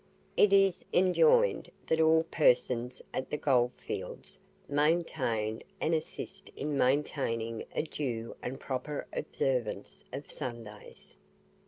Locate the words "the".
3.29-3.37